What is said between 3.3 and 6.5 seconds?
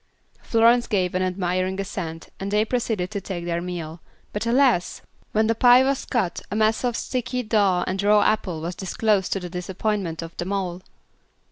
their meal; but alas! when the pie was cut